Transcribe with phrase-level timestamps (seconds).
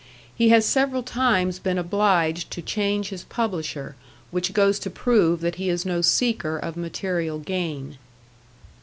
[0.35, 3.95] He has several times been obliged to change his publisher,
[4.31, 7.99] which goes to prove that he is no seeker of material gain.